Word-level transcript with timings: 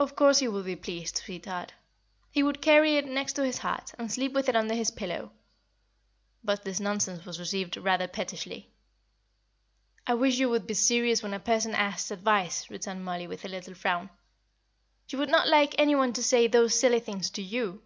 "Of 0.00 0.16
course 0.16 0.40
he 0.40 0.48
would 0.48 0.64
be 0.64 0.74
pleased, 0.74 1.18
sweetheart; 1.18 1.72
he 2.32 2.42
would 2.42 2.60
carry 2.60 2.96
it 2.96 3.06
next 3.06 3.34
to 3.34 3.44
his 3.44 3.58
heart, 3.58 3.94
and 3.96 4.10
sleep 4.10 4.32
with 4.32 4.48
it 4.48 4.56
under 4.56 4.74
his 4.74 4.90
pillow." 4.90 5.30
But 6.42 6.64
this 6.64 6.80
nonsense 6.80 7.24
was 7.24 7.38
received 7.38 7.76
rather 7.76 8.08
pettishly. 8.08 8.72
"I 10.08 10.14
wish 10.14 10.38
you 10.40 10.48
would 10.50 10.66
be 10.66 10.74
serious 10.74 11.22
when 11.22 11.34
a 11.34 11.38
person 11.38 11.72
asks 11.76 12.10
advice," 12.10 12.68
returned 12.68 13.04
Mollie, 13.04 13.28
with 13.28 13.44
a 13.44 13.48
little 13.48 13.74
frown. 13.74 14.10
"You 15.08 15.18
would 15.18 15.30
not 15.30 15.46
like 15.46 15.76
any 15.78 15.94
one 15.94 16.12
to 16.14 16.22
say 16.24 16.48
those 16.48 16.74
silly 16.74 16.98
things 16.98 17.30
to 17.30 17.42
you." 17.42 17.80